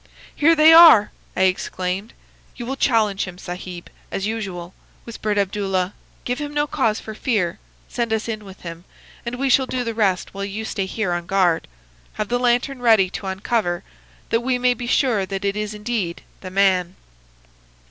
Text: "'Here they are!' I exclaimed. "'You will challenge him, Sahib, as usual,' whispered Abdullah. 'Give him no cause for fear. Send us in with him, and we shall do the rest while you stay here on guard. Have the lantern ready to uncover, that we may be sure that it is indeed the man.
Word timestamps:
"'Here 0.35 0.55
they 0.55 0.73
are!' 0.73 1.11
I 1.37 1.41
exclaimed. 1.43 2.13
"'You 2.55 2.65
will 2.65 2.75
challenge 2.75 3.25
him, 3.25 3.37
Sahib, 3.37 3.87
as 4.11 4.25
usual,' 4.25 4.73
whispered 5.03 5.37
Abdullah. 5.37 5.93
'Give 6.23 6.39
him 6.39 6.55
no 6.55 6.65
cause 6.65 6.99
for 6.99 7.13
fear. 7.13 7.59
Send 7.87 8.11
us 8.11 8.27
in 8.27 8.43
with 8.43 8.61
him, 8.61 8.83
and 9.27 9.35
we 9.35 9.47
shall 9.47 9.67
do 9.67 9.83
the 9.83 9.93
rest 9.93 10.33
while 10.33 10.43
you 10.43 10.65
stay 10.65 10.87
here 10.87 11.13
on 11.13 11.27
guard. 11.27 11.67
Have 12.13 12.29
the 12.29 12.39
lantern 12.39 12.81
ready 12.81 13.11
to 13.11 13.27
uncover, 13.27 13.83
that 14.29 14.41
we 14.41 14.57
may 14.57 14.73
be 14.73 14.87
sure 14.87 15.23
that 15.27 15.45
it 15.45 15.55
is 15.55 15.75
indeed 15.75 16.23
the 16.39 16.49
man. 16.49 16.95